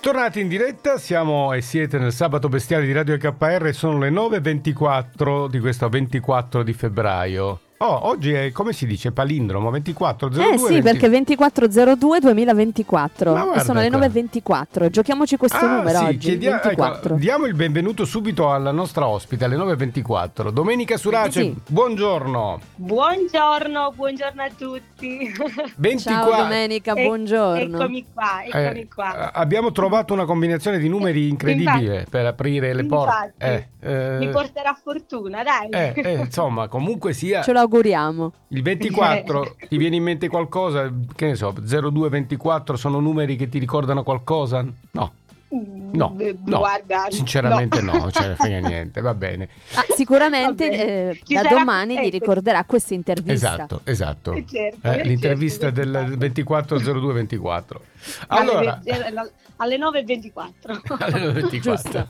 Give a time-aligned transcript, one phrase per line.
[0.00, 5.46] Tornati in diretta, siamo e siete nel sabato bestiale di Radio KR, sono le 9.24
[5.46, 7.60] di questo 24 di febbraio.
[7.82, 10.82] Oh, oggi è come si dice palindromo 2402 Eh sì, 20...
[10.82, 13.98] perché 2402 2024 Ma e guarda sono le qua.
[14.00, 14.90] 9.24.
[14.90, 16.18] Giochiamoci questo Ah, numero sì, oggi.
[16.18, 17.08] chiedia- 24.
[17.14, 20.50] ecco, diamo il benvenuto subito alla nostra ospite alle 9.24.
[20.50, 21.56] Domenica Surace, Sì.
[21.68, 22.60] buongiorno.
[22.74, 25.32] Buongiorno, buongiorno a tutti.
[25.76, 27.76] 24 Ciao Domenica, E- buongiorno.
[27.78, 29.32] Eccomi qua, eccomi Eh, qua.
[29.32, 33.32] abbiamo trovato una combinazione di numeri incredibile per aprire le porte.
[33.38, 33.68] Infatti.
[33.82, 35.70] Eh, eh, Mi porterà fortuna, dai.
[35.70, 38.32] eh, eh, insomma, comunque sia Ce lo auguriamo.
[38.48, 40.92] il 24, ti viene in mente qualcosa?
[41.14, 44.66] Che ne so, 0224 sono numeri che ti ricordano qualcosa?
[44.90, 45.12] No,
[45.52, 46.58] no, Eh, no.
[46.58, 49.48] Guarda, sinceramente no, ne frega niente, va bene.
[49.74, 51.10] Ah, sicuramente Va bene.
[51.10, 52.10] eh, da sarà- domani gli ecco.
[52.10, 53.32] ricorderà questa intervista.
[53.54, 54.32] Esatto, esatto.
[54.32, 57.80] Eh, certo, Eh, eh, l'intervista certo, del 240224.
[58.28, 60.80] Alle, Allora, ve- alle 9.24.
[61.04, 61.58] alle 24.
[61.60, 62.06] Giusto.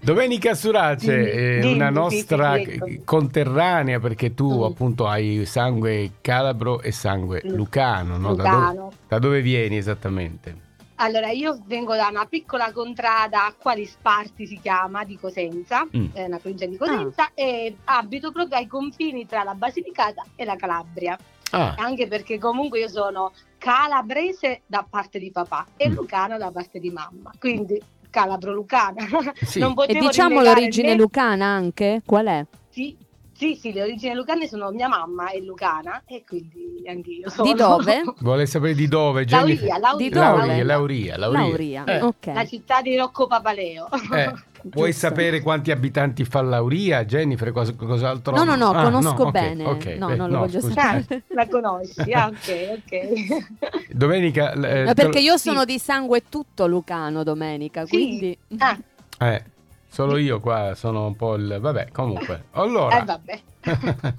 [0.00, 3.02] Domenica Surace Dimmi, dimmi, una nostra eccomi.
[3.04, 4.62] conterranea perché tu Mm.
[4.64, 8.34] appunto hai sangue calabro e sangue Lu- lucano, no?
[8.34, 8.92] Da, dove, Lucano.
[9.08, 10.64] da dove vieni esattamente?
[10.96, 16.06] Allora, io vengo da una piccola contrada, Quali Sparti si chiama, di Cosenza, Mm.
[16.14, 20.56] è una provincia di Cosenza, e abito proprio ai confini tra la Basilicata e la
[20.56, 21.16] Calabria.
[21.50, 25.92] Ah, anche perché comunque io sono calabrese da parte di papà e Mm.
[25.94, 27.80] lucana da parte di mamma, quindi
[28.10, 29.06] calabro-lucana.
[29.44, 29.58] sì.
[29.60, 32.00] Non E diciamo l'origine né- lucana anche?
[32.06, 32.44] Qual è?
[32.70, 32.96] Sì,
[33.36, 37.52] sì, sì, le origini lucane sono mia mamma è lucana e quindi anche io sono.
[37.52, 38.02] Di dove?
[38.20, 39.24] Vuole sapere di dove?
[39.24, 39.68] Jennifer?
[39.78, 40.24] Lauria, Lauria, Di dove?
[40.36, 41.38] Lauria, Lauria, Lauria.
[41.40, 41.84] Lauria.
[41.84, 42.26] Eh, Ok.
[42.34, 43.88] La città di Rocco Papaleo.
[44.14, 44.32] eh,
[44.68, 47.52] Vuoi sapere quanti abitanti fa Lauria, Jennifer?
[47.52, 48.34] Cosa, cos'altro?
[48.34, 49.64] No, no, no, Ah, conosco ok, bene.
[49.64, 50.80] ok, No, beh, non lo voglio scusa.
[50.82, 51.04] sapere.
[51.08, 52.12] Eh, la conosci?
[52.12, 53.92] Ah, ok, ok.
[53.94, 54.52] Domenica...
[54.52, 55.48] eh, Ma perché io Sì.
[55.50, 57.90] sono di sangue tutto lucano domenica, Sì.
[57.90, 58.76] quindi Ah,
[59.18, 59.44] Eh,
[59.88, 61.58] solo io qua sono un po' il...
[61.60, 62.44] Vabbè, comunque.
[62.52, 63.00] Allora...
[63.00, 63.40] eh, vabbè.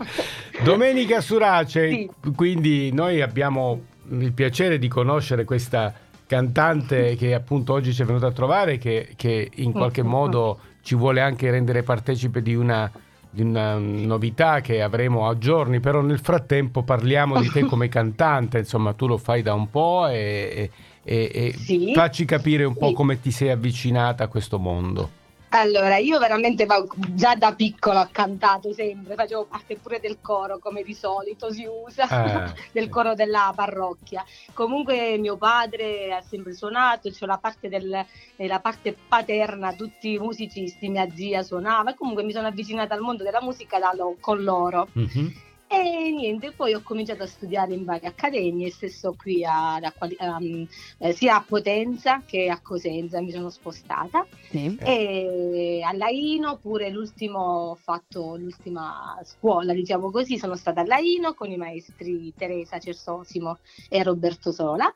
[0.63, 2.09] Domenica Surace, Sì.
[2.35, 5.93] quindi noi abbiamo il piacere di conoscere questa
[6.25, 10.95] cantante che appunto oggi ci è venuta a trovare, che, che in qualche modo ci
[10.95, 12.89] vuole anche rendere partecipe di una,
[13.29, 18.57] di una novità che avremo a giorni, però nel frattempo parliamo di te come cantante,
[18.59, 20.69] insomma tu lo fai da un po' e,
[21.03, 21.91] e- e Sì.
[21.93, 25.11] facci capire un po' come ti sei avvicinata a questo mondo.
[25.49, 26.65] Allora, io veramente
[27.13, 31.65] già da piccola ho cantato sempre, facevo parte pure del coro come di solito si
[31.65, 34.25] usa, Ah, del coro della parrocchia.
[34.53, 38.05] Comunque mio padre ha sempre suonato, c'è la parte, del,
[38.35, 42.93] eh, la parte paterna, tutti i musicisti, mia zia suonava, e comunque mi sono avvicinata
[42.93, 44.89] al mondo della musica da con loro.
[44.93, 45.33] Mhm.
[45.69, 50.15] E niente, poi ho cominciato a studiare in varie accademie, stesso qui a, a Quali-
[50.17, 50.65] ehm,
[50.99, 54.25] eh, sia a Potenza che a Cosenza mi sono spostata.
[54.49, 54.77] sì.
[54.79, 61.57] E all'Aino pure l'ultimo ho fatto l'ultima scuola, diciamo così, sono stata all'Aino con i
[61.57, 64.91] maestri Teresa Cersosimo e Roberto Sola.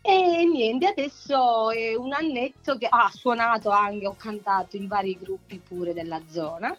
[0.00, 5.18] E niente, adesso è un annetto che ah, ho suonato anche, ho cantato in vari
[5.18, 6.74] gruppi pure della zona.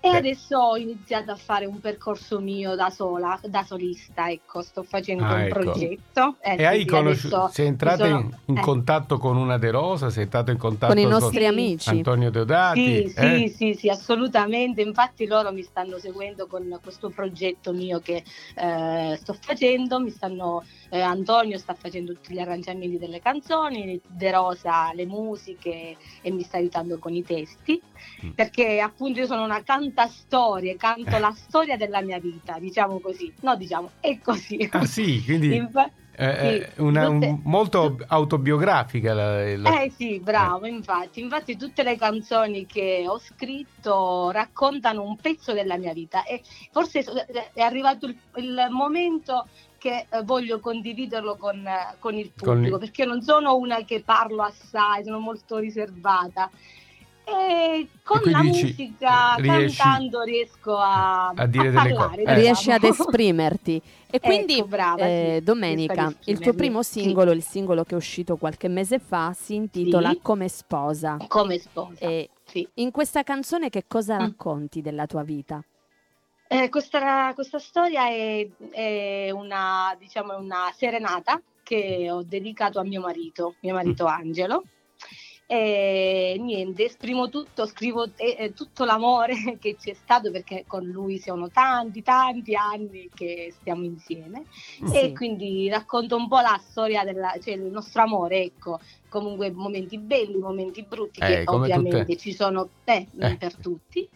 [0.00, 0.16] E Beh.
[0.18, 5.24] adesso ho iniziato a fare un percorso mio da sola, da solista, ecco, sto facendo
[5.24, 5.58] Ah, un ecco.
[5.58, 6.36] progetto.
[6.40, 8.60] Eh, E sì, hai conosciuto, sei entrata sono- in, in eh.
[8.60, 11.44] contatto con una De Rosa, sei stato in contatto Con i nostri Sì.
[11.46, 11.88] amici.
[11.88, 12.80] Antonio Deodati?
[13.08, 13.48] Sì, eh?
[13.48, 14.82] sì, sì, sì, assolutamente.
[14.82, 18.22] Infatti loro mi stanno seguendo con questo progetto mio che
[18.54, 19.98] eh, sto facendo.
[19.98, 25.96] Mi stanno, eh, Antonio sta facendo tutti gli arrangiamenti delle canzoni, De Rosa le musiche
[26.22, 27.82] e mi sta aiutando con i testi.
[28.24, 28.30] Mm.
[28.30, 29.62] Perché appunto io sono una
[29.92, 31.18] cantastorie, canto Eh.
[31.18, 33.32] la storia della mia vita, diciamo così.
[33.40, 34.68] No, diciamo, è così.
[34.72, 35.90] Ah sì, quindi Infa-
[36.20, 36.34] eh,
[36.74, 39.14] sì, è una, tutte- un- molto autobiografica.
[39.14, 45.16] La, la- Eh sì, bravo, infatti, infatti tutte le canzoni che ho scritto raccontano un
[45.16, 47.04] pezzo della mia vita e forse
[47.52, 49.46] è arrivato il, il momento
[49.78, 53.84] che eh, voglio condividerlo con, eh, con il Con pubblico, il- perché non sono una
[53.84, 56.50] che parlo assai, sono molto riservata.
[57.24, 57.67] E
[58.02, 62.22] con E la dici, musica, riesci cantando, riesco a, a dire a delle parlare.
[62.22, 62.30] cose.
[62.30, 62.34] Eh.
[62.34, 63.82] Riesci ad esprimerti.
[64.10, 67.00] E quindi, Ecco, brava, eh, sì, domenica, il tuo primo Sì.
[67.02, 70.20] singolo, il singolo che è uscito qualche mese fa, si intitola Sì.
[70.22, 71.16] Come sposa.
[71.28, 71.98] Come sposa.
[72.06, 72.66] E sì.
[72.74, 74.20] in questa canzone che cosa Mm.
[74.20, 75.62] racconti della tua vita?
[76.50, 83.02] Eh, questa, questa storia è, è una, diciamo, una serenata che ho dedicato a mio
[83.02, 84.64] marito, mio marito Angelo.
[85.50, 91.48] E niente, esprimo tutto, scrivo eh, tutto l'amore che c'è stato perché con lui sono
[91.48, 94.42] tanti, tanti anni che stiamo insieme
[94.84, 94.94] Sì.
[95.00, 98.78] e quindi racconto un po' la storia della, cioè nostro amore, ecco,
[99.08, 103.36] comunque momenti belli, momenti brutti che Eh, come ovviamente tutte- ci sono Eh.
[103.38, 104.06] per tutti.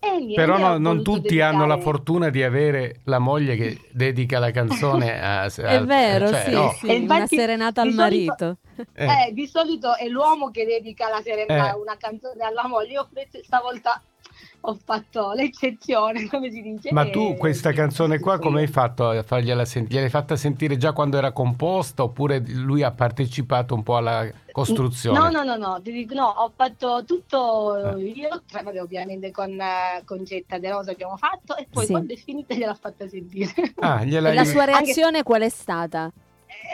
[0.00, 3.80] E niente, Però no- non tutti hanno la dedicare- fortuna di avere la moglie che
[3.90, 5.44] dedica la canzone a...
[5.50, 6.70] È vero, cioè, sì, no.
[6.78, 8.56] sì, E una infatti, serenata al di solito- marito.
[8.94, 9.04] Eh.
[9.06, 11.74] Eh, di solito è l'uomo che dedica la serena- Eh.
[11.76, 12.92] una canzone alla moglie.
[12.92, 13.08] Io
[13.42, 14.00] stavolta
[14.60, 16.92] ho fatto l'eccezione, come si dice.
[16.92, 18.40] Ma tu questa sì, canzone qua sì.
[18.40, 19.94] come hai fatto a fargliela sentire?
[19.94, 25.18] Gliel'hai fatta sentire già quando era composta oppure lui ha partecipato un po' alla costruzione?
[25.18, 28.02] No, no, no, no, no, ho fatto tutto Eh.
[28.04, 31.92] io, tra- vabbè, ovviamente con, eh, con Getta De Rosa abbiamo fatto e poi Sì.
[31.92, 33.52] quando è finita gliel'ha fatta sentire.
[33.78, 34.34] Ah, E gliel'hai...
[34.34, 36.10] la sua Anche- reazione qual è stata?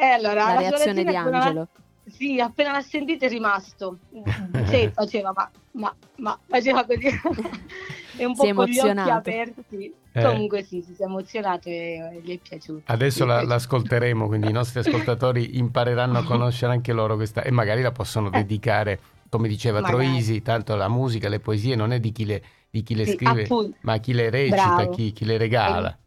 [0.01, 1.69] E allora, La sua reazione di Angelo?
[2.17, 3.99] Sì, appena l'ha sentita è rimasto.
[4.69, 7.09] Sì, faceva, ma, ma, ma faceva così.
[8.17, 9.95] e un Si po' è con gli occhi aperti.
[10.13, 10.23] Eh.
[10.23, 12.83] Comunque sì, si è emozionato e gli è piaciuto.
[12.93, 13.53] Adesso è la- piaciuto.
[13.55, 18.31] l'ascolteremo, quindi i nostri ascoltatori impareranno a conoscere anche loro questa e magari la possono
[18.31, 20.05] dedicare, come diceva Magari.
[20.05, 23.13] Troisi, tanto la musica, le poesie non è di chi le, di chi le Sì,
[23.17, 23.77] scrive, appunto.
[23.83, 25.91] ma chi le recita, chi, chi le regala.
[25.91, 26.03] Eh.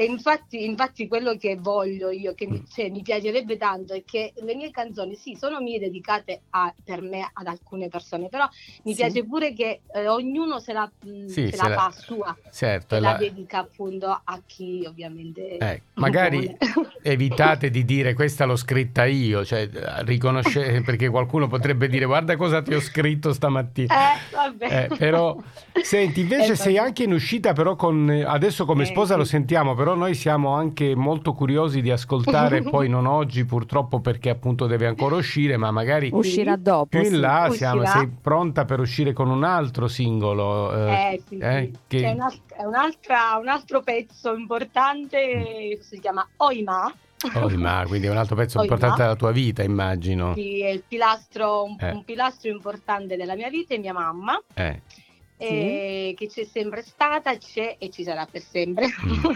[0.00, 2.50] E infatti, infatti quello che voglio io, che Mm.
[2.52, 6.74] mi, cioè, mi piacerebbe tanto, è che le mie canzoni, sì, sono mie dedicate a-
[6.82, 8.48] per me ad alcune persone, però
[8.84, 8.96] mi Sì.
[8.96, 12.34] piace pure che eh, ognuno se la, mh, Sì, se se la la- fa sua
[12.50, 16.56] Certo, la la- dedica appunto a chi ovviamente eh, magari
[17.02, 19.68] evitate di dire questa l'ho scritta io, cioè
[20.04, 23.94] riconoscete perché qualcuno potrebbe dire guarda cosa ti ho scritto stamattina.
[24.14, 24.18] Eh.
[24.60, 25.36] Eh, però
[25.82, 29.74] senti, invece Eh, sei anche in uscita però con adesso come Eh, sposa lo sentiamo,
[29.74, 34.86] però noi siamo anche molto curiosi di ascoltare, poi non oggi purtroppo perché appunto deve
[34.86, 36.86] ancora uscire, ma magari Uscirà dopo.
[36.86, 40.72] più in là siamo, sei pronta per uscire con un altro singolo.
[40.74, 41.78] eh, Eh, sì, eh, sì.
[41.88, 46.92] che- C'è un, alt- è un'altra- un altro pezzo importante, si chiama Oima.
[47.34, 50.32] Oh, ma quindi è un altro pezzo Oh, importante della tua vita, immagino.
[50.34, 51.90] Sì, è il pilastro, un, Eh.
[51.90, 54.80] un pilastro importante della mia vita è mia mamma, Eh,
[55.40, 58.86] eh, che c'è sempre stata, c'è e ci sarà per sempre.
[58.86, 59.30] Mm,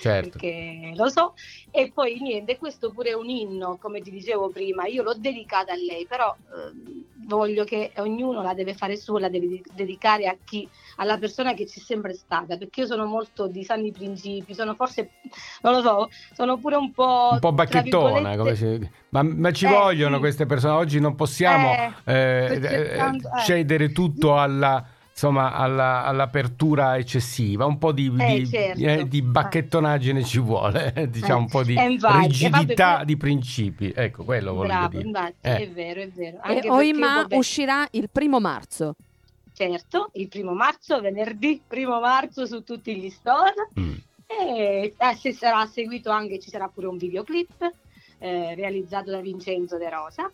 [0.00, 0.30] certo.
[0.38, 1.34] Perché lo so.
[1.70, 5.72] E poi niente, questo pure è un inno, come ti dicevo prima, io l'ho dedicata
[5.72, 10.36] a lei, però ehm, voglio che ognuno la deve fare sua, la deve dedicare a
[10.44, 14.74] chi, alla persona che c'è sempre stata, perché io sono molto di sani principi, sono
[14.74, 15.10] forse,
[15.62, 17.30] non lo so, sono pure un po'...
[17.32, 20.20] un po' bacchettona, come si- ma, ma ci Eh, vogliono sì.
[20.20, 20.74] queste persone.
[20.74, 23.44] Oggi non possiamo Eh, eh, cercando- eh, eh.
[23.44, 24.84] cedere tutto alla,
[25.18, 27.64] insomma, alla- all'apertura eccessiva.
[27.66, 28.80] Un po' di, Eh, di- certo.
[28.80, 33.16] eh, di bacchettonaggine ci vuole, eh, diciamo un po' di Eh, infatti, rigidità vabbè, di
[33.16, 33.92] principi.
[33.94, 35.02] Ecco, quello Bravo, dire.
[35.08, 35.56] infatti, Eh.
[35.56, 36.36] è vero, è vero.
[36.36, 38.94] E Anche Oima vabbè, uscirà il primo marzo.
[39.52, 43.54] certo, il primo marzo, venerdì primo marzo su tutti gli store.
[43.80, 43.92] Mm.
[44.26, 47.68] E eh, se sarà seguito anche, ci sarà pure un videoclip
[48.20, 50.30] eh, realizzato da Vincenzo De Rosa.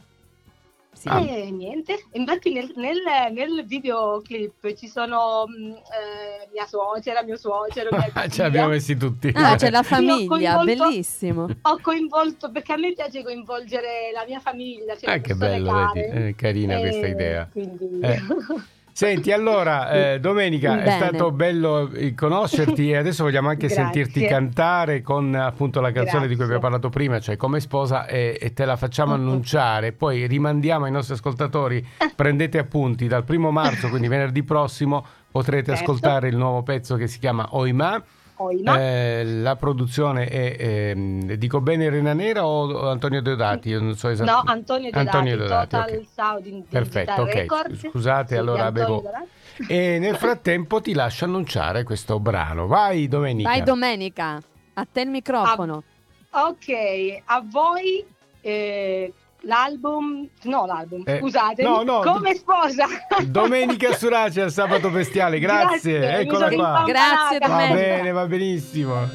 [0.94, 1.08] Sì.
[1.08, 1.20] Ah.
[1.20, 2.98] E niente, infatti nel, nel,
[3.32, 8.42] nel videoclip ci sono mh, eh, mia suocera, mio suocero, mia Ce figlia.
[8.44, 9.30] l'abbiamo messi tutti.
[9.34, 11.46] Ah, c'è la famiglia, bellissimo.
[11.62, 14.96] Ho coinvolto, perché a me piace coinvolgere la mia famiglia.
[14.96, 16.08] Cioè Ah, che bello, care.
[16.10, 16.26] vedi?
[16.28, 17.48] Eh, carina questa E idea.
[17.50, 18.00] Quindi...
[18.00, 18.20] Eh.
[18.96, 21.06] Senti, allora, eh, Domenica, è Bene.
[21.08, 23.82] stato bello eh, conoscerti e adesso vogliamo anche Grazie.
[23.82, 26.54] sentirti cantare con appunto la canzone di cui Grazie.
[26.54, 29.20] abbiamo parlato prima, cioè come sposa e, e te la facciamo Mhm.
[29.20, 29.90] annunciare.
[29.90, 35.90] Poi rimandiamo ai nostri ascoltatori, prendete appunti dal primo marzo, quindi venerdì prossimo, potrete Certo.
[35.90, 38.00] ascoltare il nuovo pezzo che si chiama Oima.
[38.36, 38.76] Oima.
[38.80, 43.68] Eh, la produzione è, ehm, dico bene Rena Nera o Antonio Deodati?
[43.68, 44.50] Io non so No, esattamente.
[44.50, 46.06] Antonio Deodati, Antonio Deodati, Total ok.
[46.12, 47.32] Sound Perfetto, ok.
[47.34, 47.88] Records.
[47.90, 49.72] Scusate, Sì, allora Antonio avevo- Deodati.
[49.72, 52.66] E nel frattempo ti lascio annunciare questo brano.
[52.66, 53.48] Vai Domenica.
[53.48, 54.40] Vai domenica,
[54.74, 55.84] a te il microfono.
[56.30, 58.04] Ok, a voi
[58.40, 59.12] eh,
[59.44, 62.86] l'album, no l'album, Eh, scusate, no, no, come sposa.
[63.26, 65.98] Domenica su Race al sabato bestiale, grazie.
[65.98, 66.82] Grazie, Eccola qua.
[66.86, 67.38] Grazie.
[67.38, 68.94] Va bene, va benissimo.
[68.94, 69.08] Un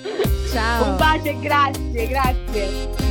[0.51, 0.95] Ciao.
[0.95, 3.08] bacio e grazie, grazie.